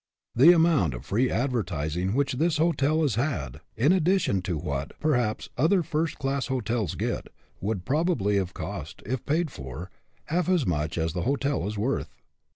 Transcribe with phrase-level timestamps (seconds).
[0.33, 5.49] The amount of free advertising which this hotel has had, in addition to what, perhaps,
[5.59, 7.27] other first class hotels get,
[7.59, 9.91] would probably have cost, if paid for,
[10.25, 12.15] half as much as the hotel is worth.